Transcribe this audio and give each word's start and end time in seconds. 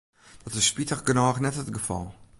Dat 0.43 0.53
is 0.53 0.65
spitich 0.69 1.01
genôch 1.07 1.39
net 1.41 1.59
it 1.63 1.71
gefal. 1.77 2.07